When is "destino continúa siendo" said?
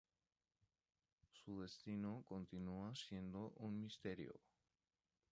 1.61-3.51